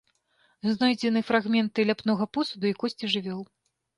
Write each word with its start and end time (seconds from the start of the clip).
Знойдзены 0.75 1.21
фрагменты 1.27 1.85
ляпнога 1.89 2.25
посуду 2.37 2.65
і 2.73 2.75
косці 2.85 3.13
жывёл. 3.17 3.41